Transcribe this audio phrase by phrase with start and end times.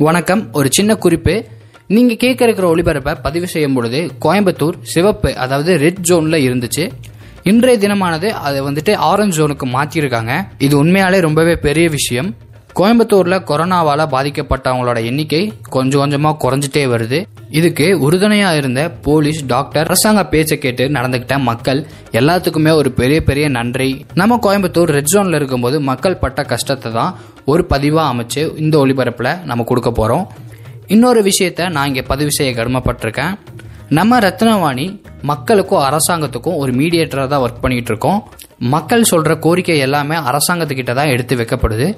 [0.00, 0.52] வணக்கம்.
[0.52, 1.44] ஒரு சின்ன குறிப்பு.
[1.86, 6.90] நீங்க கேட்க இருக்கிற ஒளிபரப்பை பதிவு செய்யும் பொழுது கோயம்புத்தூர் சிவப்பு அதாவது ரெட் ஜோன்ல இருந்துச்சு.
[7.42, 12.34] இன்றைய தினமானது அதை வந்துட்டு ஆரஞ்சு ஜோனுக்கு மாற்றிருக்காங்க இது உண்மையாலே ரொம்பவே பெரிய விஷயம்.
[12.78, 15.40] கோயம்புத்தூர்ல கொரோனாவால பாதிக்கப்பட்டவங்களோட எண்ணிக்கை
[15.74, 17.18] கொஞ்சம் கொஞ்சமா குறைஞ்சிட்டே வருது.
[17.58, 21.80] இதுக்கு உறுதுணையா இருந்த போலீஸ் டாக்டர் அரசாங்க பேச்சை கேட்டு நடந்துகிட்ட மக்கள்
[22.20, 23.88] எல்லாத்துக்குமே ஒரு பெரிய பெரிய நன்றி.
[24.20, 27.16] நம்ம கோயம்புத்தூர் ரெட் ஜோன்ல இருக்கும்போது மக்கள் பட்ட கஷ்டத்தை தான்
[27.52, 30.24] ஒரு பதிவா அமைச்சு இந்த ஒளிபரப்புல நம்ம கொடுக்க போறோம்.
[30.96, 33.32] இன்னொரு விஷயத்த நான் இங்க பதிவு செய்ய கடுமைப்பட்டிருக்கேன்.
[33.98, 34.86] நம்ம ரத்னவாணி
[35.30, 38.20] மக்களுக்கும் அரசாங்கத்துக்கும் ஒரு மீடியேட்டரா தான் ஒர்க் பண்ணிட்டு இருக்கோம்.
[38.74, 41.88] மக்கள் சொல்ற கோரிக்கை எல்லாமே அரசாங்கத்துக்கிட்ட தான் எடுத்து வைக்கப்படுது.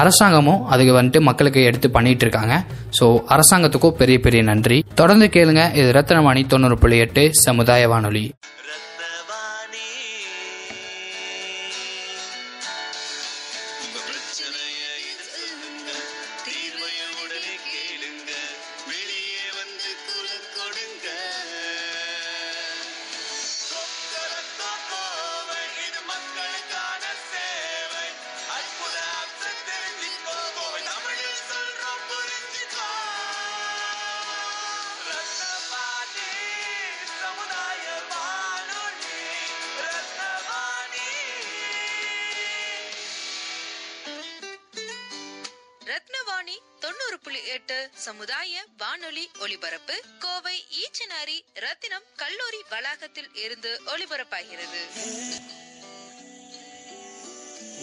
[0.00, 2.54] அரசாங்கமும் அதுக்கு வந்துட்டு மக்களுக்கு எடுத்து பண்ணிட்டு இருக்காங்க
[2.98, 4.78] ஸோ அரசாங்கத்துக்கும் பெரிய பெரிய நன்றி.
[4.94, 5.62] தொடர்ந்து கேளுங்க.
[5.80, 8.24] இது ரத்னவாணி தொண்ணூறு புள்ளி எட்டு சமுதாய வானொலி.
[46.84, 54.80] தொண்ணூறு புள்ளி எட்டு சமுதாய வானொலி ஒலிபரப்பு கோவை ஈச்சனாரி ரத்தினம் கல்லூரி வளாகத்தில் இருந்து ஒலிபரப்பாகிறது.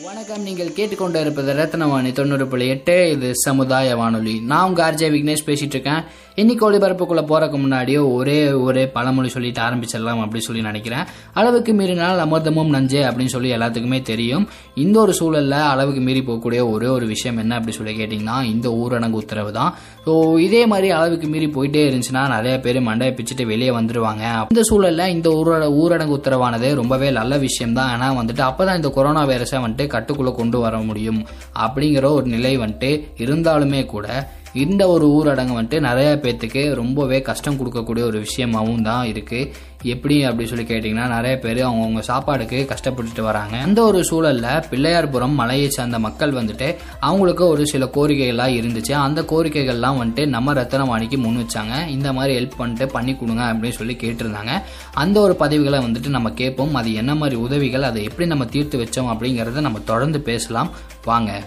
[0.03, 3.09] வணக்கம் நீங்கள் கேட்டுக்கொண்டு இருப்பது ரத்னவாணி தொண்ணூறு புள்ளி எட்டு.
[3.09, 4.39] இது சமுதாய வானொலி.
[4.39, 6.03] நான் உங்க ஆர்ஜே விக்னேஷ் பேசிட்டு இருக்கேன்.
[6.41, 11.03] இன்னைக்கு ஒளிபரப்புக்குள்ள போறதுக்கு முன்னாடியே ஒரே ஒரே பழமொழி சொல்லிட்டு ஆரம்பிச்சிடலாம் அப்படின்னு சொல்லி நினைக்கிறேன்.
[11.39, 14.45] அளவுக்கு மீறினால் அமிர்தமும் நஞ்சே அப்படின்னு சொல்லி எல்லாத்துக்குமே தெரியும்.
[14.83, 19.21] இந்த ஒரு சூழல்ல அளவுக்கு மீறி போகக்கூடிய ஒரே ஒரு விஷயம் என்ன அப்படி சொல்லி கேட்டிங்கன்னா இந்த ஊரடங்கு
[19.23, 19.71] உத்தரவு தான்.
[20.05, 20.13] ஸோ
[20.47, 24.23] இதே மாதிரி அளவுக்கு மீறி போயிட்டே இருந்துச்சுன்னா நிறைய பேர் மண்டையை பிச்சுட்டு வெளியே வந்துருவாங்க.
[24.55, 27.91] இந்த சூழல்ல இந்த ஊரட ஊரடங்கு உத்தரவானது ரொம்பவே நல்ல விஷயம் தான்.
[27.95, 31.21] ஆனால் வந்துட்டு அப்பதான் இந்த கொரோனா வைரஸை வந்துட்டு கட்டுக்குள்ள கொண்டு வர முடியும்
[31.65, 32.91] அப்படிங்கிற ஒரு நிலை வந்துட்டு
[33.25, 34.07] இருந்தாலுமே கூட
[34.53, 39.53] இந்த ஒரு ஊரடங்கு வந்துட்டு நிறைய பேர்த்துக்கு ரொம்பவே கஷ்டம் கொடுக்கக்கூடிய ஒரு விஷயமாவும் தான் இருக்கு.
[39.83, 43.57] எப்படி அப்படி சொல்லி கேட்டிங்கன்னா நிறைய பேர் அவங்கவுங்க சாப்பாடுக்கு கஷ்டப்பட்டுட்டு வராங்க.
[43.57, 48.91] அந்த ஒரு சூழலில் பிள்ளையார்புரம் மலையை சார்ந்த மக்கள் வந்துட்டு அவங்களுக்கு ஒரு சில கோரிக்கைகள்லாம் இருந்துச்சு.
[48.91, 51.87] அந்த கோரிக்கைகள்லாம் வந்துட்டு நம்ம ரத்தனவாணிக்கு முன் வச்சாங்க.
[51.87, 54.61] இந்த மாதிரி ஹெல்ப் பண்ணிட்டு பண்ணி கொடுங்க அப்படின்னு சொல்லி கேட்டிருந்தாங்க.
[54.93, 56.75] அந்த ஒரு பதிவுகளை வந்துட்டு நம்ம கேட்போம்.
[56.75, 60.71] அது என்ன மாதிரி உதவிகள் அதை எப்படி நம்ம தீர்த்து வச்சோம் அப்படிங்கிறத நம்ம தொடர்ந்து பேசலாம்.
[61.05, 61.39] வாங்க ஆ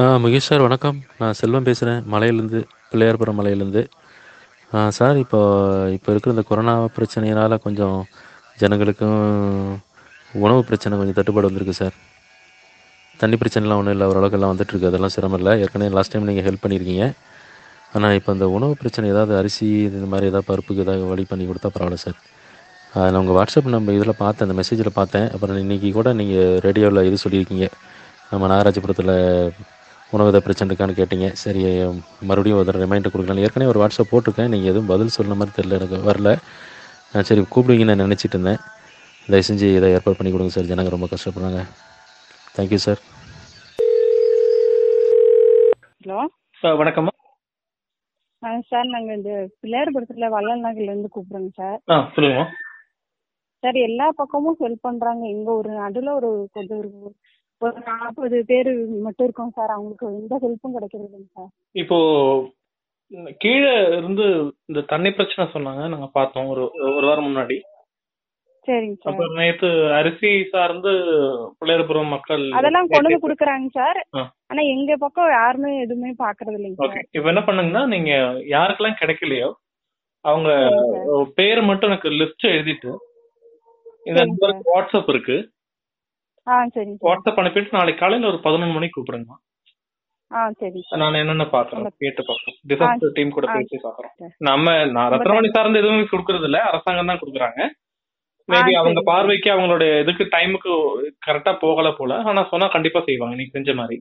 [0.00, 0.98] மகேஷ் சார் வணக்கம்.
[1.20, 2.58] நான் செல்வம் பேசுகிறேன் மலையிலேருந்து
[2.90, 3.82] பிள்ளையார்புரம் மலையிலேருந்து.
[4.98, 5.40] சார் இப்போ
[5.94, 7.96] இப்போ இருக்கிற இந்த கொரோனா பிரச்சனையினால் கொஞ்சம்
[8.62, 9.18] ஜனங்களுக்கும்
[10.44, 11.96] உணவு பிரச்சனை கொஞ்சம் தட்டுப்பாடு வந்திருக்கு சார்.
[13.22, 14.08] தண்ணி பிரச்சனைலாம் ஒன்றும் இல்லை.
[14.12, 14.90] ஓரளவுக்கு எல்லாம் வந்துட்டுருக்கு.
[14.90, 15.54] அதெல்லாம் சிரமம் இல்லை.
[15.64, 17.08] ஏற்கனவே லாஸ்ட் டைம் நீங்கள் ஹெல்ப் பண்ணியிருக்கீங்க.
[17.96, 21.72] ஆனால் இப்போ இந்த உணவு பிரச்சனை ஏதாவது அரிசி இது மாதிரி ஏதாவது பருப்புக்கு ஏதாவது வழி பண்ணி கொடுத்தா
[21.76, 22.18] பரவாயில்ல சார்.
[22.94, 24.46] நான் உங்கள் வாட்ஸ்அப் நம்ம இதில் பார்த்தேன்.
[24.48, 25.28] அந்த மெசேஜில் பார்த்தேன்.
[25.34, 27.68] அப்புறம் இன்றைக்கி கூட நீங்கள் ரேடியோவில் இது சொல்லியிருக்கீங்க.
[28.32, 29.14] நம்ம நாகராஜபுரத்தில்
[30.14, 31.26] உணவு ஏதாவது பிரச்சனை இருக்கான்னு கேட்டீங்க.
[31.42, 31.60] சரி
[32.28, 34.50] மறுபடியும் ஒரு ரிமைண்டர் கொடுக்கலாம் ஏற்கனவே ஒரு வாட்ஸ்அப் போட்டிருக்கேன்.
[34.54, 36.30] நீங்கள் எதுவும் பதில் சொன்ன மாதிரி தெரியல எனக்கு வரல.
[37.12, 38.60] நான் சரி கூப்பிடுவீங்கன்னு நான் நினச்சிட்டு இருந்தேன்.
[39.30, 40.70] தயவு செஞ்சு இதை ஏற்பாடு பண்ணி கொடுங்க சார்.
[40.72, 41.62] ஜனங்க ரொம்ப கஷ்டப்படுறாங்க.
[42.56, 43.00] Thank you sir
[46.02, 46.20] hello?
[46.62, 47.12] சார் வணக்கம்மா
[48.42, 51.78] ஆ சார் நாங்கள் இந்த பிள்ளையார்புரத்தில் வள்ளல் நகர்லேருந்து கூப்பிட்றோங்க சார்.
[51.92, 52.46] ஆ சொல்லுங்கம்மா
[53.62, 56.90] சார் எல்லா பக்கமும் ஹெல்ப் பண்ணுறாங்க எங்கள் ஒரு நடுவில் ஒரு கொஞ்சம் ஒரு
[57.60, 59.68] ஒரு நாற்பது பேர் மட்டும் இருக்கோம் சார்.
[59.68, 61.50] அவங்களுக்கு எந்த ஹெல்ப்பும் கிடைக்கிறது சார்.
[61.74, 61.98] இப்போ
[63.38, 64.24] கீழே இருந்து
[64.66, 65.84] இந்த தண்ணி பிரச்சனை சொன்னாங்க.
[65.88, 67.58] நாங்க பார்த்தோம் ஒரு ஒரு வாரம் முன்னாடி.
[69.04, 70.90] அப்புறம் நேத்து அரிசி சார்ந்து
[71.58, 73.98] பிள்ளையார்புரம் மக்கள் அதெல்லாம் கொண்டு கொடுக்குறாங்க சார்.
[74.16, 74.22] ஆ.
[74.46, 77.00] ஆனால் எங்கள் பக்கம் யாருமே எதுவுமே பார்க்கறது இல்லைங்க ஓகே.
[77.10, 78.10] இப்போ என்ன பண்ணுங்கன்னா நீங்க
[78.48, 79.48] யாருக்கெல்லாம் கிடைக்கலையோ
[80.24, 80.50] அவங்க
[81.34, 82.92] பேர் மட்டும் எனக்கு லிஸ்ட் எழுதிட்டு
[84.06, 85.38] இந்த நம்பருக்கு வாட்ஸ்அப் இருக்கு.
[86.50, 89.36] ஆ சார் வாட்ஸ்அப் அனுப்பிட்டு நாளைக்கு காலையில ஒரு பதினொன்று மணிக்கு கூப்பிடுங்க
[90.30, 92.22] ஆ சார் நான் என்னென்ன பாக்குறேன் கேட்டு
[92.70, 93.46] டிசாஸ்டர் டீம் கூட.
[93.54, 94.12] பேசி பாக்குறோம்.
[94.48, 94.66] நம்ம
[94.96, 96.58] நான் ரத்னவாணி சார்ந்து எதுவும் கொடுக்கறது இல்ல.
[96.70, 97.60] அரசாங்கம் தான் கொடுக்குறாங்க.
[98.48, 99.00] மேபி அவங்க.
[99.10, 100.70] பார்வைக்கு அவங்களுடைய இதுக்கு டைமுக்கு
[101.26, 102.14] கரெக்டா போகல போல.
[102.22, 103.34] ஆனா சொன்னா கண்டிப்பா செய்வாங்க.
[103.34, 103.98] நீங்க செஞ்ச மாதிரி.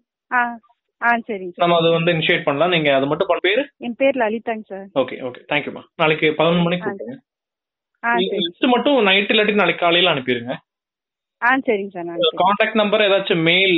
[1.62, 2.74] நம்ம அதை வந்து இனிஷியேட் பண்ணலாம்.
[2.76, 3.62] நீங்க அது மட்டும் பேரு?
[3.88, 4.88] என் பேர் லலிதாங்க சார்.
[5.02, 7.18] ஓகே ஓகே தேங்க்யூமா நாளைக்கு பதினொன்று மணிக்கு
[8.42, 10.54] லிஸ்ட் மட்டும் நைட் இல்லாட்டி நாளைக்கு காலையில அனுப்பிடுங்க.
[11.42, 13.76] ஆ சரிங்க சார் நான் காண்டாக்ட் நம்பர் ஏதாச்சும் மெயில்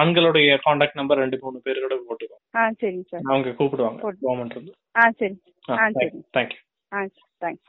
[0.00, 3.24] ஆண்களுடைய காண்டாக்ட் நம்பர் ரெண்டு மூணு பேரோட போட்டுக்கோ ஆ சரிங்க சார்.
[3.30, 4.00] அவங்க கூப்பிடுவாங்க.
[4.00, 4.22] போட்டு.
[4.26, 5.36] கவர்மெண்ட் இருந்து ஆ சரி.
[5.74, 6.60] ஆ சரி தேங்க்யூ
[6.92, 7.02] ஆ
[7.42, 7.68] தேங்க்ஸ்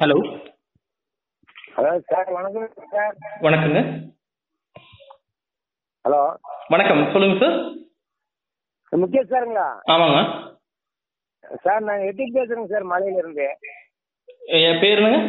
[0.00, 0.16] ஹலோ
[1.76, 3.14] ஹலோ சார் வணக்கம் சார்.
[3.42, 3.80] வணக்கங்க.
[6.04, 6.20] ஹலோ
[6.70, 7.56] வணக்கம் சொல்லுங்க சார்.
[8.92, 9.68] முகேஷ் சாருங்களா?
[9.92, 10.18] ஆமாங்க.
[11.64, 13.46] சார் நான் எட்டி பேசுறேங்க சார் மலையில இருந்து
[14.44, 15.20] என் பேர் என்னங்க?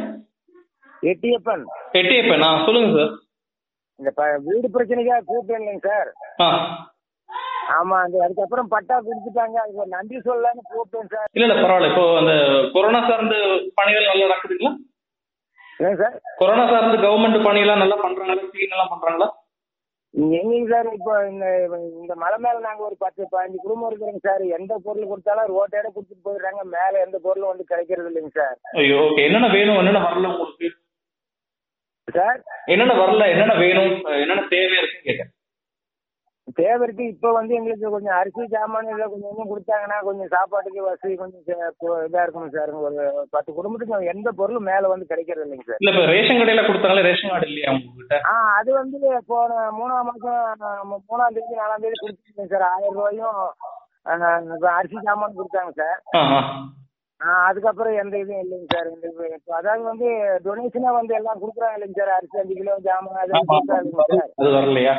[1.01, 1.63] எட்டியப்பன்.
[1.91, 2.41] எட்டியப்பன்.
[2.41, 3.13] ஆ சொல்லுங்க சார்.
[3.99, 6.13] இந்த வீடு பிரச்சனைக்காக கூப்பிட்டேன் சார்.
[6.39, 6.47] ஆ.
[7.69, 9.55] ஆமா அந்த அதுக்கப்புறம் பட்டா கொடுத்துட்டாங்க.
[9.55, 11.27] அதுக்கு நன்றி சொல்லலாம்னு கூப்பிட்டேன் சார்.
[11.31, 11.89] இல்ல இல்ல பரவாயில்ல.
[11.89, 12.33] இப்போ அந்த
[12.73, 13.35] கொரோனா சார்ந்த
[13.75, 14.73] பணிகள் நல்லா நடக்குதுங்களா?
[15.77, 16.21] ஏன் சார்?
[16.35, 18.49] கொரோனா சார்ந்த கவர்மெண்ட் பணியெல்லாம் நல்லா பண்றாங்களா?
[18.53, 19.29] கிளீன் எல்லாம் பண்றாங்களா?
[20.23, 20.87] எங்கேங்க சார்?
[20.97, 21.45] இப்போ இந்த
[22.01, 24.43] இந்த மலை மேல நாங்க ஒரு பத்து பதினஞ்சு குடும்பம் இருக்கிறோங்க சார்.
[24.57, 26.61] எந்த பொருள் கொடுத்தாலும் ரோட்டோட கொடுத்துட்டு போயிடுறாங்க.
[26.77, 28.57] மேல எந்த பொருளும் வந்து கிடைக்கிறது இல்லைங்க சார்.
[28.81, 29.77] ஐயோ ஓகே என்னென்ன வேணும்?
[29.77, 30.69] என்னென்ன வரல உங்களுக்கு?
[32.07, 32.39] சார்?
[32.65, 33.27] என்னென்ன வரல?
[33.33, 33.93] என்னென்ன வேணும்?
[34.23, 35.31] என்னென்ன தேவை இருக்குன்னு கேட்டேன்.
[36.57, 41.15] தேவை இருக்கு இப்போ வந்து எங்களுக்கு கொஞ்சம் அரிசி சாமான் இதில் கொஞ்சம் கொஞ்சம் கொடுத்தாங்கன்னா கொஞ்சம் சாப்பாட்டுக்கு வசதி
[41.21, 41.41] கொஞ்சம்
[42.07, 42.71] இதா இருக்கணும் சார்.
[42.87, 42.99] ஒரு
[43.33, 45.79] பத்து குடும்பத்துக்கு எந்த பொருளும் மேல வந்து கிடைக்கிறது இல்லைங்க சார்.
[45.81, 47.05] இல்ல இப்ப ரேஷன் கடையில கொடுத்தாங்களே?
[47.09, 48.19] ரேஷன் கார்டு இல்லையா உங்ககிட்ட?
[48.29, 48.99] ஆ அது வந்து
[49.31, 49.49] போன
[49.79, 52.67] மூணாம் மாதம் மூணாம் தேதி நாலாம் தேதி கொடுத்துருக்கேன் சார்.
[52.71, 53.41] ஆயிரம் ரூபாயும்
[54.77, 55.99] அரிசி சாமான் கொடுத்தாங்க சார்.
[57.47, 58.87] அதுக்கப்புறம் எந்த இதுவும் இல்லைங்க சார்.
[58.93, 59.07] இந்த
[59.59, 60.07] அதாவது வந்து
[60.45, 62.15] டொனேஷனாக வந்து எல்லாம் கொடுக்குறாங்க இல்லைங்க சார்.
[62.17, 64.95] அரிசி அஞ்சு கிலோ ஜாமான் அதெல்லாம் அது வரலையா?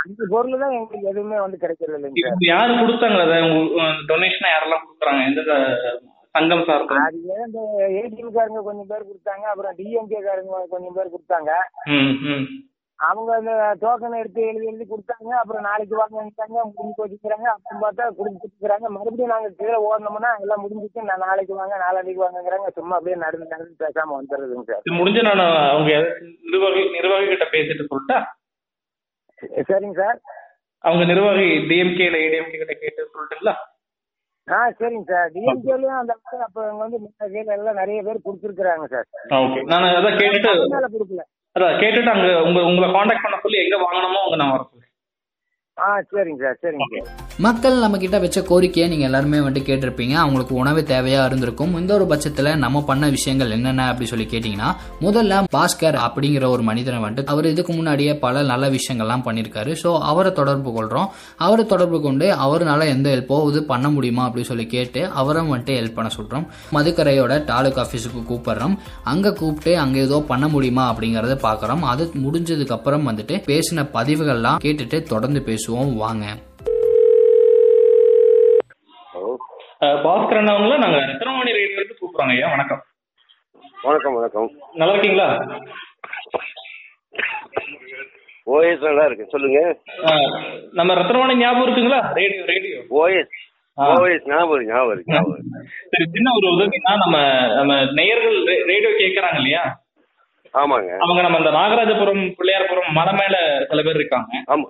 [0.00, 2.44] அந்த பொருள் தான் எங்களுக்கு எதுவுமே வந்து கிடைக்கிறது இல்லைங்க சார்.
[2.50, 3.38] யாரு கொடுத்தாங்க அதை
[4.10, 5.24] டொனேஷன் யாரெல்லாம் கொடுக்குறாங்க?
[5.30, 5.42] எந்த
[6.34, 7.60] சங்கம் சார்பு அது இந்த
[8.00, 11.50] ஏடிஎம் காரங்க கொஞ்சம் பேர் கொடுத்தாங்க அப்புறம் டிஎம்கே காரங்க கொஞ்சம் பேர் கொடுத்தாங்க.
[12.98, 18.86] அவங்க அந்த டோக்கன் எடுத்து எழுதி எழுதி கொடுத்தாங்க அப்புறம் நாளைக்கு வாங்கிட்டாங்க முடிஞ்சு வச்சுக்கிறாங்க அப்புறம் பார்த்தா கொடுத்துருக்குறாங்க.
[18.94, 23.82] மறுபடியும் நாங்கள் கீழே ஓடணும்னா எல்லாம் முடிஞ்சிச்சு நான் நாளைக்கு வாங்க நாளான்னைக்கு வாங்கங்கிறாங்க சும்மா அப்படியே நடந்து நடந்து
[23.84, 24.96] பேசாமல் வந்துடுறதுங்க சார்.
[25.00, 25.92] முடிஞ்ச நான் அவங்க
[26.50, 28.18] நிர்வாகி நிர்வாகி கிட்ட பேசிட்டு சொல்லிட்டா?
[29.68, 30.18] சரிங்க சார்.
[30.84, 33.54] அவங்க நிர்வாகி டிஎம்கே இல்ல ஏடிஎம்கே கிட்ட கேட்டு சொல்லட்டுங்களா
[34.48, 35.30] ஆ சரிங்க சார்.
[35.34, 36.12] டிஎம்கேலையும் அந்த
[36.44, 36.98] அப்போ இங்கே வந்து
[37.32, 39.06] கீழே எல்லாம் நிறைய பேர் கொடுத்துருக்குறாங்க சார்.
[39.38, 39.60] ஓகே.
[39.70, 41.22] நான் அதான் கேட்டுட்டு மேலே கொடுக்கல.
[41.56, 44.92] அதான் கேட்டுட்டு அங்க உங்க உங்களை காண்டாக்ட் பண்ண சொல்லி எங்க வாங்கணுமோ அங்க நான் வர சொல்றேன்
[45.76, 46.60] ஆ சரிங்க சார்.
[46.64, 47.25] சரிங்க சார்.
[47.38, 50.12] மக்கள் நம்ம கிட்ட வச்ச கோரிக்கையை நீங்க எல்லாருமே வந்துட்டு கேட்டிருப்பீங்க.
[50.12, 51.78] அவங்களுக்கு உணவு தேவையா இருந்திருக்கும்.
[51.78, 57.02] இந்த ஒரு பட்சத்துல நம்ம பண்ண விஷயங்கள் என்னென்ன அப்படி சொல்லி கேட்டீங்கன்னா முதல்ல பாஸ்கர் அப்படிங்கிற ஒரு மனிதனை
[57.02, 61.06] வந்துட்டு அவர் இதுக்கு முன்னாடியே பல நல்ல விஷயங்கள்லாம் பண்ணியிருக்காரு ஸோ அவரை தொடர்பு கொள்றோம்.
[61.36, 65.94] அவரை தொடர்பு கொண்டு அவரால் எந்த ஹெல்ப்போ இது பண்ண முடியுமா அப்படின்னு சொல்லி கேட்டு அவரும் வந்துட்டு ஹெல்ப்
[65.94, 66.46] பண்ண சொல்றோம்.
[66.72, 68.78] மதுக்கரையோட தாலுக் ஆஃபீஸுக்கு கூப்பிடுறோம்.
[69.04, 71.80] அங்க கூப்பிட்டு அங்க ஏதோ பண்ண முடியுமா அப்படிங்கறத பாக்குறோம்.
[71.80, 75.94] அது முடிஞ்சதுக்கு அப்புறம் வந்துட்டு பேசின பதிவுகள்லாம் கேட்டுட்டு தொடர்ந்து பேசுவோம்.
[75.94, 76.26] வாங்க.
[79.80, 82.48] அஹ் பாஸ்கர் அண்ணாவங்கள நாங்க ரத்னவாணி ரேடியோ இருந்து கூப்பிடுறோங்க ஐயா.
[82.48, 82.82] வணக்கம்.
[83.82, 84.48] வணக்கம் வணக்கம்.
[84.74, 85.26] நல்லா இருக்கீங்களா
[88.46, 89.60] ஓஎஸ் நல்லா இருக்கு சொல்லுங்க
[90.72, 92.00] நம்ம ரத்னவாணி ஞாபகம் இருக்குங்களா?
[92.14, 92.78] Radio radio.
[93.00, 93.34] ஓஎஸ்.
[96.12, 97.16] சின்ன ஒரு உதவினா நம்ம
[97.54, 98.38] நம்ம நேயர்கள்
[98.70, 99.64] ரேடியோ கேட்கறாங்க இல்லையா?
[100.54, 100.90] ஆமாங்க.
[100.98, 103.36] அவங்க நம்ம இந்த நாகராஜபுரம் பிள்ளையார்புரம் மலை மேல
[103.68, 104.28] சில பேர் இருக்காங்க.
[104.46, 104.68] ஆமா.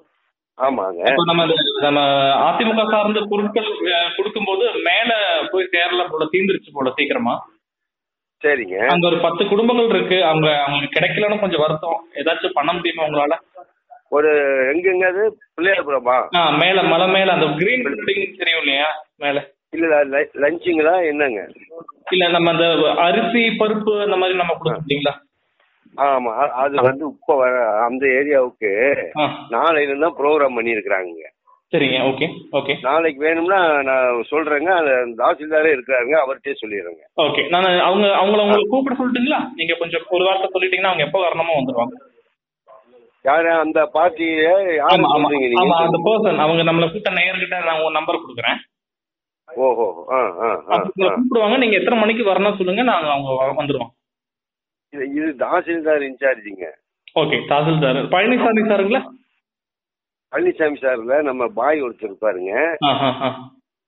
[0.59, 1.01] ஆமாங்க.
[1.07, 1.43] இப்போ நம்ம
[1.81, 2.01] நம்ம
[2.47, 5.11] அதிமுக சார்ந்த பொருட்கள் அஹ், கொடுக்கும்போது மேல
[5.51, 7.35] போய் சேரல போல தீந்துருச்சு போல சீக்கிரமா.
[8.45, 8.77] சரிங்க.
[8.87, 10.25] அங்க ஒரு பத்து குடும்பங்கள் இருக்கு.
[10.25, 12.01] அவங்க அவங்களுக்கு கிடைக்கலன்னு கொஞ்சம் வருத்தம்.
[12.15, 13.37] ஏதாச்சும் பண்ண முடியுமா உங்களால?
[14.09, 14.31] ஒரு
[14.73, 15.23] எங்கெங்க அது?
[15.57, 16.17] பிள்ளையார்புரமா?
[16.37, 18.89] ஆ மேல மலை மேல அந்த கிரீன் பில்டிங் தெரியும் இல்லையா?
[19.17, 19.39] மேல.
[19.73, 21.07] இல்ல ல- லஞ்சுங்களா?
[21.07, 21.41] என்னங்க?
[22.11, 22.67] இல்ல நம்ம அந்த
[23.01, 25.15] அரிசி பருப்பு அந்த மாதிரி நம்ம கொடுத்தோம் இல்லைங்களா?
[26.05, 26.31] ஆமா
[26.63, 27.55] அது வந்து இப்ப வர
[27.87, 28.71] அந்த ஏரியாவுக்கு
[29.55, 31.25] நாளையில தான் ப்ரோக்ராம் பண்ணியிருக்கிறாங்க.
[31.73, 32.27] சரிங்க ஓகே
[32.59, 33.57] ஓகே நாளைக்கு வேணும்னா
[33.89, 34.91] நான் சொல்றேங்க அந்த
[35.21, 37.03] தாசில்தாரே இருக்கிறாருங்க அவர்கிட்டயே சொல்லிடுறேங்க.
[37.25, 39.41] ஓகே நான் அவங்க அவங்கள உங்களுக்கு கூப்பிட சொல்லட்டுங்களா?
[39.59, 41.97] நீங்க கொஞ்சம் ஒரு வார்த்தை சொல்லிட்டீங்கன்னா அவங்க எப்போ வரணுமோ வந்துருவாங்க.
[43.25, 43.51] யாரு?
[43.63, 45.49] அந்த பார்ட்டிய யாரு சொல்றீங்க
[45.83, 48.59] அந்த பர்சன் அவங்க நம்மள கூட்ட நேயர்கிட்ட நான் உங்க நம்பர் கொடுக்குறேன்.
[49.49, 50.49] ஓஹோ ஆ ஆ.
[50.79, 53.31] கூப்பிடுவாங்க நீங்க எத்தனை மணிக்கு வரணும் சொல்லுங்க நாங்க அவங்க
[53.61, 53.93] வந்துருவோம்.
[55.19, 56.67] இது தாசில்தார் இன்சார்ஜிங்க
[57.17, 57.99] ஓகே தாசில்தார்.
[58.15, 59.01] பழனிசாமி சாருங்களா?
[60.33, 62.53] பழனிசாமி சார்ல நம்ம பாய் ஒருத்தர் இருப்பாருங்க.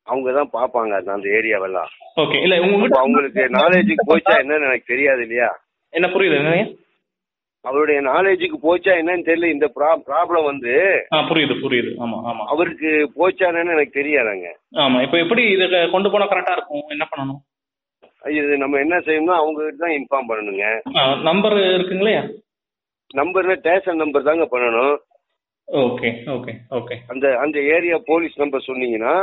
[0.07, 1.91] அவங்க தான் பார்ப்பாங்க அந்த ஏரியாவெல்லாம்.
[2.17, 2.57] ஓகே இல்ல
[3.01, 5.51] அவங்களுக்கு நாலேஜுக்கு போச்சா என்னன்னு எனக்கு தெரியாது இல்லையா?
[5.93, 6.39] என்ன புரியுது
[7.65, 9.67] அவருடைய நாலேஜுக்கு போச்சா என்னன்னு தெரியல இந்த
[10.07, 10.75] ப்ராப்ளம் வந்து
[11.31, 11.91] புரியுது புரியுது.
[12.01, 12.43] ஆமா ஆமா.
[12.53, 14.47] அவருக்கு போச்சானு எனக்கு தெரியாதாங்க.
[14.77, 16.85] ஆமா இப்போ எப்படி இதை கொண்டு போனா கரெக்டா இருக்கும்?
[16.91, 17.41] என்ன பண்ணணும்?
[18.37, 20.65] இது நம்ம என்ன செய்யணும்னா அவங்க கிட்ட தான் இன்ஃபார்ம் பண்ணணுங்க.
[21.29, 22.17] நம்பர் இருக்குங்களே?
[23.11, 24.97] நம்பர்ல ஸ்டேஷன் நம்பர் தாங்க பண்ணணும்.
[25.69, 29.15] ஓகே ஓகே ஓகே அந்த அந்த ஏரியா போலீஸ் நம்பர் சொன்னீங்கன்னா.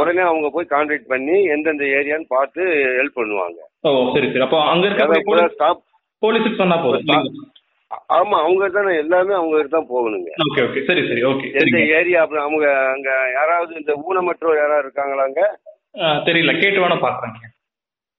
[0.00, 2.62] உடனே அவங்க போய் கான்டாக்ட் பண்ணி எந்தெந்த ஏரியான்னு பார்த்து
[2.98, 3.58] ஹெல்ப் பண்ணுவாங்க.
[3.86, 4.44] ஓ சரி சரி.
[4.46, 5.82] அப்போ அங்க இருக்க ஸ்டாப்
[6.22, 7.36] போலீஸுக்கு சொன்னா போதும்.
[8.18, 10.30] ஆமா அவங்க தானே எல்லாமே அவங்க கிட்ட தான் போகணுங்க.
[10.46, 11.22] ஓகே ஓகே சரி சரி.
[11.30, 15.40] ஓகே எந்த ஏரியா அப்புறம் அவங்க அங்க யாராவது இந்த ஊனமற்றோர் யாராவது இருக்காங்களாங்க?
[16.28, 16.52] தெரியல.
[16.60, 17.48] கேட்டு வேணா பாக்குறேங்க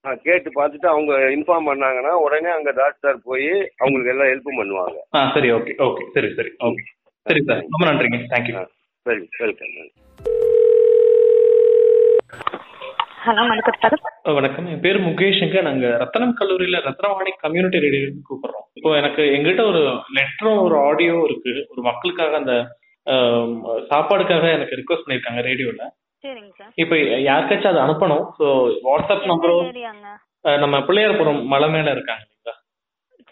[0.04, 3.46] ஆ, கேட்டு பார்த்துட்டு அவங்க இன்ஃபார்ம் பண்ணாங்கன்னா உடனே அங்க டாக்டர் போய்
[3.78, 4.98] அவங்களுக்கு எல்லாம் ஹெல்ப் பண்ணுவாங்க.
[5.14, 6.84] ஆ சரி ஓகே ஓகே சரி சரி ஓகே
[7.26, 8.18] சரி சார் ரொம்ப நன்றிங்க.
[8.32, 8.54] தேங்க்யூ
[9.06, 9.90] வெல் வெல்கம் நன்றி
[13.26, 14.66] ஹலோ வணக்கம் சார் வணக்கம்.
[14.66, 15.58] என் பேர் முகேஷுங்க.
[15.62, 18.66] நாங்க ரத்தனம் கல்லூரியில ரத்னவாணி கம்யூனிட்டி ரேடியோ கூப்பிடுறோம்.
[18.78, 19.82] இப்போ எனக்கு எங்கிட்ட ஒரு
[20.16, 21.52] லெட்டரும் ஒரு ஆடியோ இருக்கு.
[21.72, 22.54] ஒரு மக்களுக்காக அந்த
[23.90, 25.82] சாப்பாடுக்காக எனக்கு ரிக்வஸ்ட் பண்ணிருக்காங்க ரேடியோல
[26.24, 26.72] சரிங்க சார்.
[26.82, 26.94] இப்போ
[27.28, 28.24] யாருக்காச்சும் அதை அனுப்பணும்.
[28.38, 28.46] ஸோ
[28.86, 30.06] வாட்ஸ்அப் நம்பரும் ஏரியாங்க?
[30.64, 32.54] நம்ம பிள்ளையார்புரம் மலை மேல இருக்காங்க இல்லைங்களா?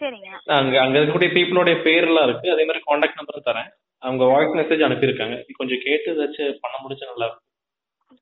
[0.01, 0.29] சரிங்க.
[0.57, 2.47] அங்க அங்க இருக்கக்கூடிய பீப்புளோடைய பேர்லாம் இருக்கு.
[2.55, 3.69] அதே மாதிரி காண்டாக்ட் நம்பரும் தரேன்.
[4.03, 5.35] அவங்க வாய்ஸ் மெசேஜ் அனுப்பியிருக்காங்க.
[5.59, 7.49] கொஞ்சம் கேட்டு ஏதாச்சும் பண்ண முடிஞ்சா நல்லா இருக்கும்.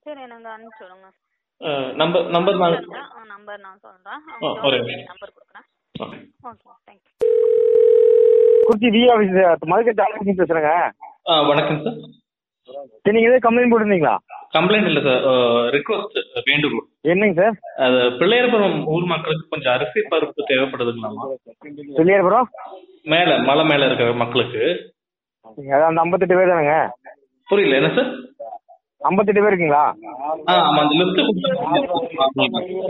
[0.06, 1.10] சரி நாங்கள் அனுப்பிச்சு விடுங்க.
[2.02, 2.76] நம்பர் நம்பர் நான்
[3.32, 5.10] நம்பர் நான் சொல்கிறேன் ஆ, ஒரு நிமிஷம்.
[5.12, 5.66] நம்பர் கொடுக்குறேன்.
[5.96, 6.18] Okay.
[6.50, 7.10] Okay thank you
[8.68, 9.36] Kurichi V office
[9.72, 10.72] மதுக்கை ஜாலகி பேசுறேங்க.
[11.30, 12.00] ஆ வணக்கம் சார்
[13.04, 14.16] சரி நீங்க எதாவது கம்ப்ளைண்ட் போட்டிருந்தீங்களா?
[14.56, 15.22] கம்ப்ளைண்ட் இல்லை சார்.
[15.76, 16.18] ரிக்வஸ்ட்
[16.48, 16.86] வேண்டுகோள்.
[17.12, 17.56] என்னங்க சார்?
[17.86, 21.26] அது பிள்ளையார்புரம் ஊர் மக்களுக்கு கொஞ்சம் அரிசி பருப்பு தேவைப்படுதுங்களாமா?
[22.00, 22.50] சொல்லியார்
[23.14, 24.64] மேல மலை மேல இருக்கிற மக்களுக்கு.
[25.88, 26.76] அந்த ஐம்பத்தெட்டு பேர் தானேங்க?
[27.50, 28.12] புரியல என்ன சார்?
[29.10, 29.84] ஐம்பத்தெட்டு பேர் இருக்கீங்களா?
[30.82, 31.22] அந்த லிஸ்ட்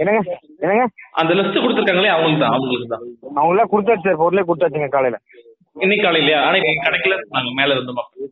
[0.02, 0.22] என்னங்க?
[0.64, 0.86] என்னங்க?
[1.22, 3.06] அந்த லிஸ்ட் கொடுத்துருக்காங்களே அவங்களுக்கு தான் அவங்களுக்கு தான்.
[3.42, 5.20] அவங்களாம் கொடுத்தாச்சு சார் பொருளே கொடுத்தாச்சுங்க காலையில.
[5.76, 6.40] இன்னைக்கு காலையிலயா?
[6.48, 8.24] ஆனா கிடைக்கல நாங்க மேல இருந்து மக்கள்.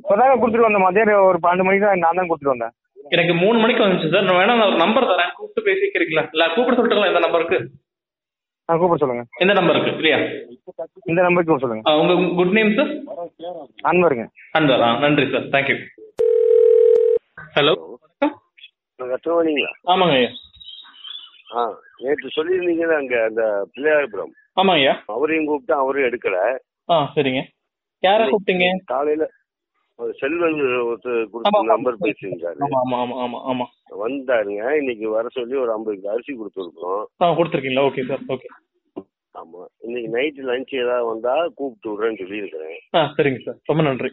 [0.00, 0.84] இப்போதாங்க கொடுத்துட்டு வந்தேன்.
[0.86, 2.74] மதியம் ஒரு பன்னெண்டு மணிக்கு தான் நான் தான் கொடுத்துட்டு வந்தேன்.
[3.14, 4.26] எனக்கு மூணு மணிக்கு வந்துச்சு சார்.
[4.28, 5.30] நான் வேணா நான் ஒரு நம்பர் தரேன்.
[5.38, 6.24] கூப்பிட்டு பேசிக்கிறீங்களா?
[6.34, 7.12] இல்ல கூப்பிட சொல்லட்டுங்களா?
[7.12, 7.58] இந்த நம்பருக்கு
[8.68, 9.22] ஆ கூப்பிட சொல்லுங்க.
[9.44, 10.18] இந்த நம்பருக்கு இல்லையா
[11.10, 11.94] இந்த நம்பருக்கு கூப்பிட சொல்லுங்க.
[12.02, 12.90] உங்க குட் நேம் சார்
[13.90, 14.26] அன்பருங்க.
[14.58, 14.84] அன்பர்?
[14.88, 15.78] ஆ நன்றி சார் தேங்க்யூ
[17.56, 17.74] ஹலோ
[18.98, 20.30] ரத்னவாணிங்களா ஆமாங்க ஐயா.
[21.56, 21.60] ஆ
[22.04, 23.42] நேற்று சொல்லியிருந்தீங்கல்ல அங்க அந்த
[23.72, 24.32] பிள்ளையார்புரம்.
[24.56, 26.38] ஆமாங்க ஐயா அவரையும் கூப்பிட்டு அவரும் எடுக்கல.
[26.88, 27.42] ஆ சரிங்க.
[28.02, 28.66] யாரை கூப்பிட்டீங்க?
[28.84, 29.24] காலையில
[29.98, 31.60] ஒரு செல்வன் ஒருத்தர் கொடுத்த.
[31.66, 32.58] நம்பர் பேசியிருந்தாரு.
[32.66, 33.66] ஆமா ஆமா ஆமா ஆமா ஆமா.
[33.98, 34.62] வந்தாருங்க.
[34.76, 37.86] இன்னைக்கு வர சொல்லி ஒரு ஐம்பது கிலோ அரிசி கொடுத்துருக்கோம் ஆ கொடுத்துருக்கீங்களா?
[37.90, 38.24] Okay sir.
[38.28, 38.48] ஓகே.
[39.34, 39.60] ஆமா.
[39.80, 42.78] இன்னைக்கு நைட்டு லஞ்ச் ஏதாவது வந்தா கூப்பிட்டு விடுறேன்னு சொல்லியிருக்கிறேன்.
[42.94, 43.58] ஆ சரிங்க சார்.
[43.66, 44.10] ரொம்ப நன்றி.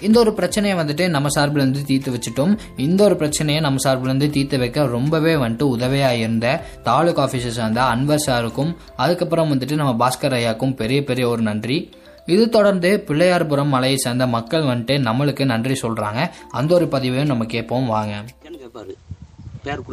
[0.00, 2.58] இந்த ஒரு பிரச்சனையை வந்துட்டு நம்ம சார்பில் இருந்து தீர்த்து வச்சுட்டோம்.
[2.76, 7.80] இந்த ஒரு பிரச்சனையை நம்ம சார்பில் இருந்து தீர்த்து வைக்க ரொம்பவே வந்துட்டு உதவியா இருந்த தாலுக் ஆஃபீஸர் சார்ந்த
[7.80, 11.90] அன்வர் சாருக்கும் அதுக்கப்புறம் வந்துட்டு நம்ம பாஸ்கர் ஐயாக்கும் பெரிய பெரிய ஒரு நன்றி.
[12.26, 16.28] இது தொடர்ந்து பிள்ளையார்புரம் மலையை சேர்ந்த மக்கள் வந்துட்டு நம்மளுக்கு நன்றி சொல்றாங்க.
[16.50, 17.86] அந்த ஒரு பதிவையும் நம்ம கேட்போம்.
[17.86, 18.24] வாங்க.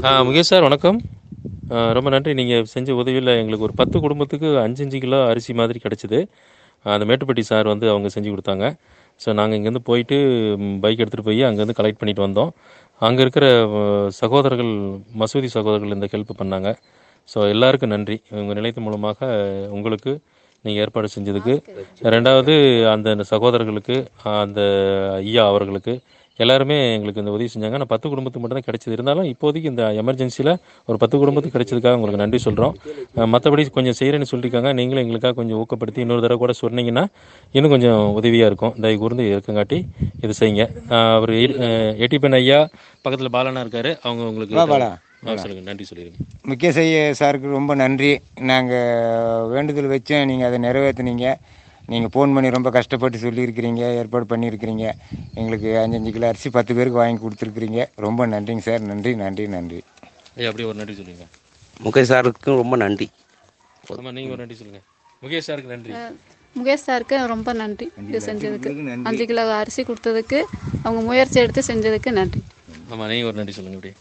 [0.01, 1.01] முகேஷ் சார் வணக்கம்.
[1.97, 2.31] ரொம்ப நன்றி.
[2.39, 6.19] நீங்கள் செஞ்ச உதவியில் எங்களுக்கு ஒரு பத்து குடும்பத்துக்கு அஞ்சு அஞ்சு கிலோ அரிசி மாதிரி கிடச்சிது.
[6.95, 8.65] அந்த மேட்டுப்பட்டி சார் வந்து அவங்க செஞ்சு கொடுத்தாங்க.
[9.23, 10.17] ஸோ நாங்கள் இங்கேருந்து போயிட்டு
[10.83, 12.51] பைக் எடுத்துகிட்டு போய் அங்கேருந்து கலெக்ட் பண்ணிட்டு வந்தோம்.
[13.07, 13.45] அங்கே இருக்கிற
[14.21, 14.73] சகோதரர்கள்
[15.21, 16.69] மசூதி சகோதரர்கள் இந்த ஹெல்ப் பண்ணாங்க.
[17.31, 18.17] ஸோ எல்லாருக்கும் நன்றி.
[18.41, 19.19] உங்கள் நிலையத்தின் மூலமாக
[19.77, 20.11] உங்களுக்கு
[20.65, 21.55] நீங்கள் ஏற்பாடு செஞ்சதுக்கு.
[22.15, 22.53] ரெண்டாவது
[22.93, 23.97] அந்த சகோதரர்களுக்கு
[24.43, 24.61] அந்த
[25.23, 25.95] ஐயா அவர்களுக்கு
[26.43, 27.77] எல்லாருமே எங்களுக்கு இந்த உதவி செஞ்சாங்க.
[27.79, 28.93] ஆனால் பத்து குடும்பத்துக்கு மட்டும் தான் கிடைச்சது.
[28.97, 30.51] இருந்தாலும் இப்போதைக்கு இந்த எமர்ஜென்சியில்
[30.89, 32.75] ஒரு பத்து குடும்பத்துக்கு கிடைச்சதுக்காக உங்களுக்கு நன்றி சொல்கிறோம்
[33.33, 37.05] மற்றபடி கொஞ்சம் செய்கிறேன்னு சொல்லியிருக்காங்க நீங்களும் எங்களுக்காக கொஞ்சம் ஊக்கப்படுத்தி இன்னொரு தடவை கூட சொன்னீங்கன்னா
[37.55, 38.75] இன்னும் கொஞ்சம் உதவியாக இருக்கும்.
[38.85, 39.79] தயவு கூர்ந்து இருக்கங்காட்டி
[40.23, 40.65] இது செய்யுங்க.
[41.17, 41.33] அவர்
[42.05, 42.61] எட்டிப்பன் ஐயா
[43.03, 43.93] பக்கத்தில் பாலனா இருக்காரு.
[44.05, 44.55] அவங்க உங்களுக்கு
[45.69, 46.17] நன்றி சொல்லிடுங்க.
[46.49, 48.11] முகேஷ் ஐயா சாருக்கு ரொம்ப நன்றி.
[48.49, 51.27] நாங்கள் வேண்டுதல் வச்சோம் நீங்கள் அதை நிறைவேற்றுனீங்க
[51.91, 54.85] நீங்கள் ஃபோன் பண்ணி ரொம்ப கஷ்டப்பட்டு சொல்லியிருக்கிறீங்க ஏற்பாடு பண்ணியிருக்கிறீங்க.
[55.39, 57.81] எங்களுக்கு அஞ்சஞ்சு கிலோ அரிசி பத்து பேருக்கு வாங்கி கொடுத்துருக்குறீங்க.
[58.05, 58.81] ரொம்ப நன்றிங்க சார்.
[58.91, 59.79] நன்றி நன்றி நன்றி.
[60.37, 61.25] ஐயா அப்படியே ஒரு நன்றி சொல்லுங்க.
[61.85, 63.07] முகேஷ் சாருக்கும் ரொம்ப நன்றி.
[64.17, 64.81] நீங்கள் ஒரு நன்றி சொல்லுங்க.
[65.23, 65.93] முகேஷ் சாருக்கு நன்றி.
[66.57, 67.85] முகேஷ் சாருக்கு ரொம்ப நன்றி.
[68.09, 68.69] இது செஞ்சதுக்கு.
[69.09, 70.39] அஞ்சு கிலோ அரிசி கொடுத்ததுக்கு
[70.85, 72.41] அவங்க முயற்சி எடுத்து செஞ்சதுக்கு நன்றி.
[72.91, 73.93] ஆமாம் நீங்கள் ஒரு நன்றி சொல்லுங்க இப்படி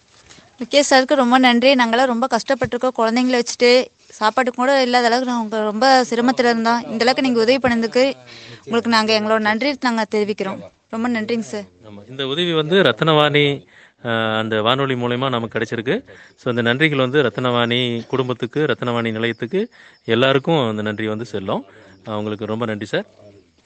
[0.61, 1.71] முகேஷ் சாருக்கு ரொம்ப நன்றி.
[1.81, 2.97] நாங்களாம் ரொம்ப கஷ்டப்பட்டிருக்கோம்.
[2.99, 3.71] குழந்தைங்கள வச்சுட்டு
[4.18, 6.82] சாப்பாடு கூட இல்லாத அளவுக்கு நாங்கள் ரொம்ப சிரமத்தில் இருந்தோம்.
[6.92, 8.04] இந்த அளவுக்கு நீங்கள் உதவி பண்ணதுக்கு
[8.66, 10.61] உங்களுக்கு நாங்கள் எங்களோட நன்றி நாங்கள் தெரிவிக்கிறோம்.
[10.94, 11.66] ரொம்ப நன்றிங்க சார்.
[12.12, 13.46] இந்த உதவி வந்து ரத்னவாணி
[14.40, 15.94] அந்த வானொலி மூலயமா நமக்கு கிடைச்சிருக்கு.
[16.40, 17.80] ஸோ இந்த நன்றிகள் வந்து ரத்னவாணி
[18.12, 19.61] குடும்பத்துக்கு ரத்னவாணி நிலையத்துக்கு
[20.14, 21.64] எல்லாருக்கும் அந்த நன்றி வந்து செல்லும்.
[22.14, 23.06] அவங்களுக்கு ரொம்ப நன்றி சார்.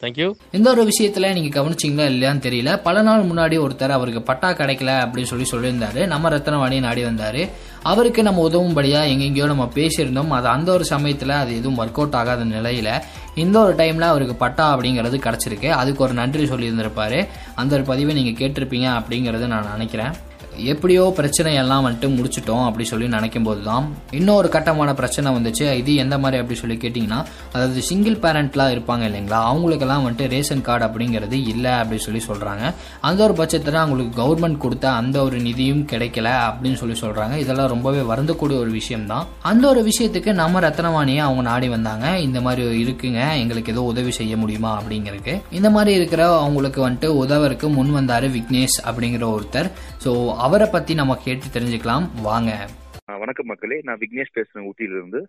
[0.00, 2.82] தேங்க்யூ இந்த ஒரு விஷயத்துல நீங்க கவனிச்சிங்களா இல்லையான்னு தெரியல.
[2.82, 6.06] பல நாள் முன்னாடி ஒருத்தர் அவருக்கு பட்டா கிடைக்கல அப்படின்னு சொல்லி சொல்லியிருந்தாரு.
[6.06, 7.48] நம்ம ரத்தனவாணி நாடி வந்தாரு.
[7.82, 10.28] அவருக்கு நம்ம உதவும்படியா எங்கெங்கயோ நம்ம பேசியிருந்தோம்.
[10.28, 13.02] அது அந்த ஒரு சமயத்துல அது எதுவும் ஒர்க் அவுட் ஆகாத நிலையில
[13.34, 15.68] இந்த ஒரு டைம்ல அவருக்கு பட்டா அப்படிங்கிறது கிடைச்சிருக்கு.
[15.68, 17.28] அதுக்கு ஒரு நன்றி சொல்லியிருந்திருப்பாரு.
[17.54, 20.28] அந்த ஒரு பதிவை நீங்க கேட்டிருப்பீங்க அப்படிங்கறத நான் நினைக்கிறேன்.
[20.72, 23.84] எப்படியோ பிரச்சனை எல்லாம் வந்துட்டு முடிச்சிட்டோம் அப்படி சொல்லி நினைக்கும் போது தான்
[24.18, 25.66] இன்னொரு கட்டமான பிரச்சனை வந்துச்சு.
[25.80, 27.20] இது எந்த மாதிரி அப்படி சொல்லி கேட்டிங்கன்னா
[27.54, 29.40] அதாவது சிங்கிள் பேரண்ட்லாம் இருப்பாங்க இல்லைங்களா?
[29.50, 32.64] அவங்களுக்கெல்லாம் வந்துட்டு ரேஷன் கார்டு அப்படிங்கிறது இல்லை அப்படி சொல்லி சொல்கிறாங்க
[33.10, 38.02] அந்த ஒரு பட்சத்தில் அவங்களுக்கு கவர்மெண்ட் கொடுத்த அந்த ஒரு நிதியும் கிடைக்கல அப்படின்னு சொல்லி சொல்கிறாங்க இதெல்லாம் ரொம்பவே
[38.10, 42.06] வருந்தக்கூடிய ஒரு விஷயம் தான் அந்த ஒரு விஷயத்துக்கு நம்ம ரத்னவாணியை அவங்க நாடி வந்தாங்க.
[42.26, 45.34] இந்த மாதிரி இருக்குங்க எங்களுக்கு ஏதோ உதவி செய்ய முடியுமா அப்படிங்கிறதுக்கு.
[45.58, 49.68] இந்த மாதிரி இருக்கிற அவங்களுக்கு வந்துட்டு உதவருக்கு முன் வந்தார் விக்னேஷ் அப்படிங்கிற ஒருத்தர்.
[50.04, 50.10] ஸோ
[50.50, 52.04] அவரை பத்தி நம்ம கேட்டு தெரிஞ்சுக்கலாம்.
[52.26, 52.50] வாங்க.
[53.22, 53.76] வணக்கம் மக்களே.
[53.88, 55.20] நான் விக்னேஷ் பேசுறேன் ஊட்டியில இருந்து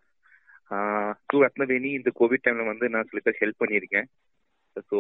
[1.30, 4.08] டூ ரத்னவேணி இந்த கோவிட் டைம்ல வந்து நான் சில பேர் ஹெல்ப் பண்ணியிருக்கேன்.
[4.90, 4.98] ஸோ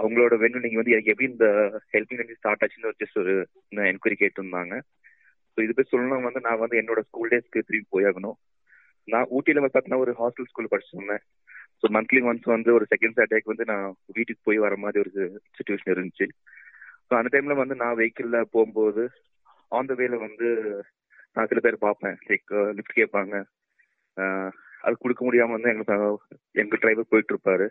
[0.00, 1.46] அவங்களோட வேணும் நீங்க வந்து எனக்கு எப்படி இந்த
[1.94, 3.34] ஹெல்பிங் வந்து ஸ்டார்ட் ஆச்சுன்னு ஜஸ்ட் ஒரு
[3.92, 4.74] என்கொயரி கேட்டிருந்தாங்க.
[5.52, 8.36] ஸோ இது போய் சொல்லணும் வந்து நான் வந்து என்னோட ஸ்கூல் டேஸ்க்கு திரும்பி போயாகணும்.
[9.08, 11.24] நான் ஊட்டியில வந்து பார்த்தீங்கன்னா ஒரு ஹாஸ்டல் ஸ்கூல் படிச்சிருந்தேன்.
[11.80, 13.88] ஸோ மந்த்லி ஒன்ஸ் வந்து ஒரு செகண்ட் சாட்டர்டேக்கு வந்து நான்
[14.18, 15.12] வீட்டுக்கு போய் வர மாதிரி ஒரு
[15.58, 16.28] சுச்சுவேஷன் இருந்துச்சு.
[17.08, 19.04] ஸோ அந்த டைம்ல வந்து நான் வெஹிக்கிளில் போகும்போது
[19.72, 20.48] ஆன் த வேல வந்து
[21.36, 22.16] நான் சில பேர் பார்ப்பேன்.
[22.28, 23.34] லைக் லிஃப்ட் கேட்பாங்க.
[24.84, 25.96] அது கொடுக்க முடியாம வந்து எங்களுக்கு
[26.54, 27.66] எங்க டிரைவர் போயிட்டு இருப்பாரு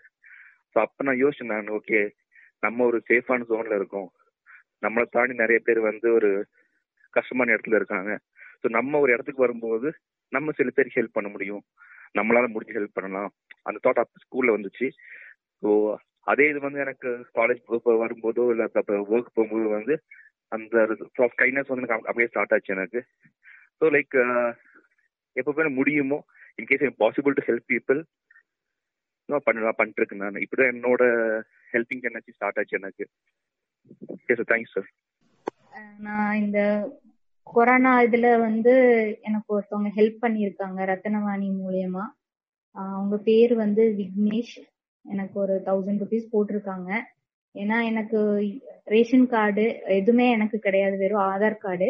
[0.76, 2.00] ஸோ அப்ப நான் யோசிச்சேன் நான் ஓகே
[2.64, 4.10] நம்ம ஒரு சேஃபான ஜோன்ல இருக்கோம்.
[4.84, 6.30] நம்மளை தாண்டி நிறைய பேர் வந்து ஒரு
[7.14, 8.12] கஷ்டமான இடத்துல இருக்காங்க.
[8.62, 9.88] ஸோ நம்ம ஒரு இடத்துக்கு வரும்போது
[10.34, 11.64] நம்ம சில பேருக்கு ஹெல்ப் பண்ண முடியும்.
[12.16, 13.32] நம்மளால முடிஞ்சு ஹெல்ப் பண்ணலாம்.
[13.64, 14.88] அந்த தாட் அப்போ ஸ்கூல்ல வந்துச்சு.
[15.64, 15.70] ஸோ
[16.28, 17.62] அதே இது வந்து எனக்கு காலேஜ்
[18.04, 18.66] வரும்போதோ இல்லை
[19.14, 19.96] ஒர்க் போகும்போது வந்து
[20.52, 20.76] அந்த
[21.42, 23.02] கைண்ட்னஸ் வந்து எனக்கு அப்படியே ஸ்டார்ட் ஆச்சு எனக்கு.
[23.80, 24.16] ஸோ லைக்
[25.36, 26.20] எப்போ முடியுமோ
[26.62, 28.00] in case possible to help people
[29.30, 30.44] நான் பண்ண பண்ணிட்டு இருக்கேன் நான்.
[30.46, 31.04] இப்படிதான் என்னோட
[31.74, 33.06] ஹெல்பிங் எனர்ஜி ஸ்டார்ட் ஆச்சு எனக்கு.
[34.16, 34.90] ஓகே சார் தேங்க்ஸ் சார்
[36.08, 36.60] நான் இந்த
[37.48, 38.74] கொரோனா இதுல வந்து
[39.28, 42.04] எனக்கு ஒருத்தவங்க ஹெல்ப் பண்ணியிருக்காங்க ரத்தனவாணி மூலியமா.
[42.76, 44.58] அவங்க பேர் வந்து விக்னேஷ்.
[45.06, 46.90] எனக்கு ஒரு தௌசண்ட் ருபீஸ் போட்டிருக்காங்க.
[47.56, 48.20] ஏன்னா எனக்கு
[48.94, 49.66] ரேஷன் கார்டு
[49.98, 51.90] எதுவுமே எனக்கு கிடையாது வெறும் ஆதார் கார்டு.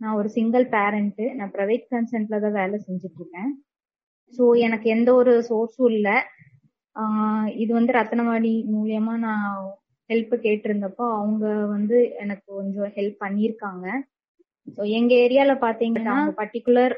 [0.00, 3.50] நான் ஒரு சிங்கிள் பேரண்ட் நான் ப்ரைவேட் கன்சென்ட்ல தான் வேலை செஞ்சுட்டு இருக்கேன்
[4.32, 6.16] ஸோ எனக்கு எந்த ஒரு சோர்ஸும் இல்லை.
[7.62, 9.50] இது வந்து ரத்னவாணி மூலியமா நான்
[10.10, 13.86] ஹெல்ப் கேட்டிருந்தப்போ அவங்க வந்து எனக்கு கொஞ்சம் ஹெல்ப் பண்ணியிருக்காங்க.
[14.76, 16.94] ஸோ எங்க ஏரியால பாத்தீங்கன்னா பர்டிகுலர்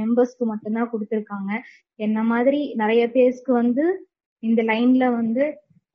[0.00, 1.50] மெம்பர்ஸ்க்கு மட்டும்தான் கொடுத்துருக்காங்க.
[1.98, 3.84] என்ன மாதிரி நிறைய பேர்ஸ்க்கு வந்து
[4.42, 5.44] இந்த லைன்ல வந்து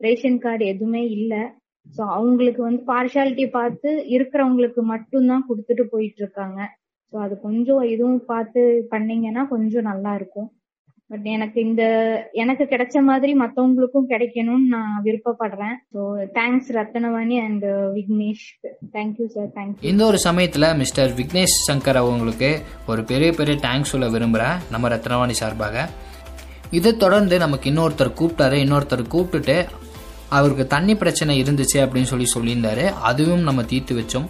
[0.06, 1.44] ரேஷன் கார்டு எதுவுமே இல்லை.
[1.96, 6.60] ஸோ அவங்களுக்கு வந்து பார்ஷாலிட்டி பார்த்து இருக்கிறவங்களுக்கு மட்டும்தான் கொடுத்துட்டு போயிட்டு இருக்காங்க.
[7.14, 8.62] ஸோ அது கொஞ்சம் இதுவும் பார்த்து
[8.94, 10.50] பண்ணீங்கன்னா கொஞ்சம் நல்லா இருக்கும்.
[11.10, 11.84] பட் எனக்கு இந்த
[12.42, 15.78] எனக்கு கிடைச்ச மாதிரி மத்தவங்களுக்கும் கிடைக்கணும்னு நான் விருப்பப்படுறேன்.
[15.94, 16.02] So
[16.38, 17.66] thanks Ratnavani and
[17.98, 18.44] Vignesh.
[18.96, 22.50] Thank you sir thank you இந்த ஒரு சமயத்தில் மிஸ்டர் விக்னேஷ் சங்கர் அவங்களுக்கு
[22.94, 25.88] ஒரு பெரிய பெரிய தேங்க்ஸ் சொல்ல விரும்புகிறேன் நம்ம ரத்னவாணி சார்பாக.
[26.78, 28.58] இதை தொடர்ந்து நமக்கு இன்னொருத்தர் கூப்பிட்டாரு.
[28.66, 29.58] இன்னொருத்தர் கூப்பிட்டுட்டு
[30.30, 32.94] அவருக்கு தண்ணி பிரச்சனை இருந்துச்சு அப்படின்னு சொல்லி சொல்லியிருந்தாரு.
[32.94, 34.28] அதுவும் நம்ம தீர்த்து வச்சோம்.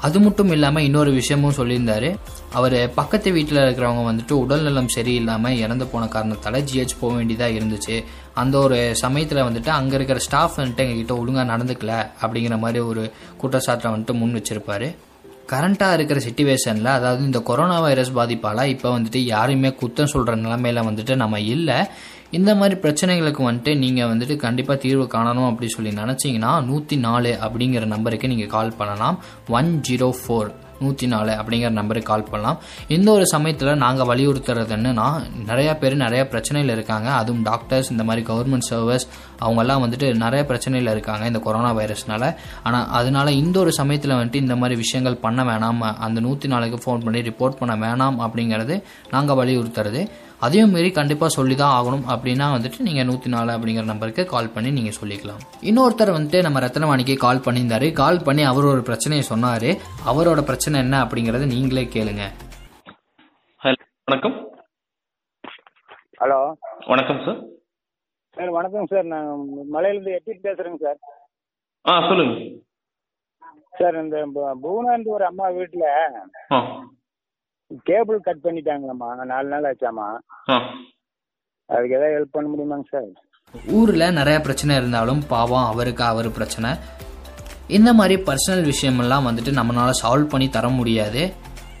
[0.00, 2.16] அது மட்டும் இல்லாமல் இன்னொரு விஷயமும் சொல்லியிருந்தாரு.
[2.52, 8.04] அவர் பக்கத்து வீட்டில் இருக்கிறவங்க வந்துட்டு உடல்நலம் சரியில்லாமல் இறந்து போன காரணத்தால் ஜிஹெச் போக வேண்டியதாக இருந்துச்சு.
[8.34, 13.90] அந்த ஒரு சமயத்தில் வந்துட்டு அங்கே இருக்கிற ஸ்டாஃப் வந்துட்டு எங்ககிட்ட ஒழுங்காக நடந்துக்கல அப்படிங்கிற மாதிரி ஒரு குற்றச்சாட்டை
[13.90, 14.94] வந்துட்டு முன் வச்சிருப்பாரு.
[15.48, 21.14] கரண்ட்டாக இருக்கிற சுச்சுவேஷனில் அதாவது இந்த கொரோனா வைரஸ் பாதிப்பால் இப்போ வந்துட்டு யாரையுமே குத்தம் சொல்கிற நிலமையில வந்துட்டு
[21.14, 21.88] நம்ம இல்லை.
[22.38, 27.86] இந்த மாதிரி பிரச்சனைகளுக்கு வந்துட்டு நீங்கள் வந்துட்டு கண்டிப்பாக தீர்வு காணணும் அப்படி சொல்லி நினச்சிங்கன்னா நூற்றி நாலு அப்படிங்கிற
[27.94, 29.16] நம்பருக்கு நீங்கள் கால் பண்ணலாம்.
[29.58, 30.50] ஒன் ஜீரோ ஃபோர்
[30.84, 32.56] நூற்றி நாலு அப்படிங்கிற நம்பருக்கு கால் பண்ணலாம்.
[32.94, 35.04] இந்த ஒரு சமயத்தில் நாங்கள் வலியுறுத்துறது என்னன்னா
[35.50, 37.08] நிறையா பேர் நிறையா பிரச்சனையில் இருக்காங்க.
[37.20, 39.06] அதுவும் டாக்டர்ஸ் இந்த மாதிரி கவர்மெண்ட் சர்வீஸ்
[39.44, 42.24] அவங்கெல்லாம் வந்துட்டு நிறைய பிரச்சனையில் இருக்காங்க இந்த கொரோனா வைரஸ்னால
[42.66, 45.80] ஆனால் அதனால இந்த ஒரு சமயத்தில் வந்துட்டு இந்த மாதிரி விஷயங்கள் பண்ண வேணாம்.
[46.06, 48.76] அந்த நூற்றி நாலுக்கு ஃபோன் பண்ணி ரிப்போர்ட் பண்ண வேணாம் அப்படிங்கிறது
[49.14, 50.02] நாங்கள் வலியுறுத்துறது.
[50.42, 52.12] அதையும் மீறி கண்டிப்பாக சொல்லி தான் ஆகணும்.
[52.12, 55.42] அப்படின்னா வந்துட்டு நீங்கள் நூற்றி நாலு அப்படிங்கிற நம்பருக்கு கால் பண்ணி நீங்கள் சொல்லிக்கலாம்.
[55.60, 57.92] இன்னொருத்தர் வந்துட்டு நம்ம ரத்னவாணிக்கு கால் பண்ணியிருந்தாரு.
[57.92, 59.68] கால் பண்ணி அவர் ஒரு பிரச்சனையை சொன்னார்.
[60.06, 62.22] அவரோட பிரச்சனை என்ன அப்படிங்கிறத நீங்களே கேளுங்க.
[63.62, 63.74] ஹலோ
[64.04, 64.62] வணக்கம்.
[66.20, 66.52] ஹலோ.
[66.86, 67.42] வணக்கம் சார்
[68.30, 69.04] சார் வணக்கம் சார்.
[69.04, 69.38] நான்
[69.72, 70.98] மலையிலேருந்து எட்டி பேசுகிறேங்க சார்.
[71.88, 72.60] ஆ சொல்லுங்க.
[73.78, 75.82] சார் இந்த பு- புவனாந்து ஒரு அம்மா வீட்டில்
[77.84, 79.24] கேபிள் கட் பண்ணிட்டாங்களாம்மா.
[79.24, 80.18] நாலு நாள் ஆச்சாம்மா.
[80.50, 80.62] ஆ.
[81.66, 83.02] அதுக்கு ஏதாவது ஹெல்ப் பண்ண முடியுமாங்க சார்
[83.66, 86.70] ஊரில் நிறைய பிரச்சனை இருந்தாலும் பாவம் அவருக்கு அவர் பிரச்சனை.
[87.68, 91.32] இந்த மாதிரி பர்சனல் விஷயமெல்லாம் வந்துட்டு நம்மளால சால்வ் பண்ணி தர முடியாது.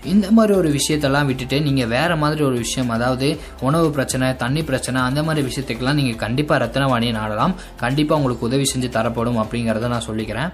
[0.04, 5.00] இந்த மாதிரி ஒரு விஷயத்தெல்லாம் விட்டுட்டு நீங்கள் வேற மாதிரி ஒரு விஷயம் அதாவது உணவு பிரச்சனை தண்ணி பிரச்சனை
[5.00, 7.54] அந்த மாதிரி விஷயத்துக்கெல்லாம் நீங்கள் கண்டிப்பாக ரத்தனவாணியை நாடலாம்.
[7.76, 10.52] கண்டிப்பாக உங்களுக்கு உதவி செஞ்சு தரப்படும் அப்படிங்கிறத நான் சொல்லிக்கிறேன்.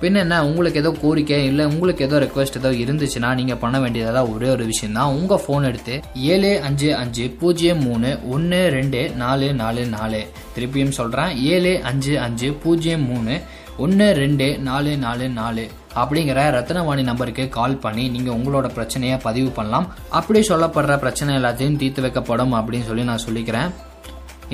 [0.00, 4.48] பின்ன என்ன உங்களுக்கு ஏதோ கோரிக்கை இல்லை உங்களுக்கு ஏதோ ரெக்வஸ்ட் ஏதோ இருந்துச்சுன்னா நீங்கள் பண்ண வேண்டியதாக ஒரே
[4.54, 5.94] ஒரு விஷயம் தான் உங்கள் ஃபோன் எடுத்து
[6.32, 10.20] ஏழு அஞ்சு அஞ்சு பூஜ்ஜியம் மூணு ஒன்று ரெண்டு நாலு நாலு நாலு.
[10.56, 13.36] திருப்பியும் சொல்கிறேன் ஏழு அஞ்சு அஞ்சு பூஜ்ஜியம் மூணு
[13.84, 15.64] ஒன்று ரெண்டு நாலு நாலு நாலு.
[16.00, 19.88] அப்படிங்கிற ரத்னவாணி நம்பருக்கு கால் பண்ணி நீங்கள் உங்களோட பிரச்சனையை பதிவு பண்ணலாம்.
[20.18, 23.70] அப்படி சொல்லப்படுற பிரச்சனை எல்லாத்தையும் தீர்த்து வைக்கப்படும் அப்படின்னு சொல்லி நான் சொல்லிக்கிறேன்.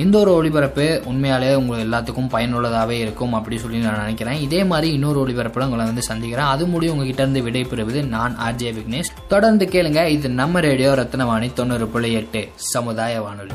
[0.01, 4.41] இந்த ஒரு ஒளிபரப்பு உண்மையாலே உங்களுக்கு எல்லாத்துக்கும் பயனுள்ளதாகவே இருக்கும் அப்படி சொல்லி நான் நினைக்கிறேன்.
[4.41, 6.45] இதே மாதிரி இன்னொரு ஒளிபரப்பில் உங்களை வந்து சந்திக்கிறேன்.
[6.45, 9.11] அது முடியும் உங்ககிட்ட இருந்து விடைபெறுவது நான் ஆர்ஜே விக்னேஷ்.
[9.27, 10.05] தொடர்ந்து கேளுங்க.
[10.07, 13.51] இது நம்ம ரேடியோ ரத்னவாணி தொண்ணூறு புள்ளி எட்டு சமுதாய வானொலி.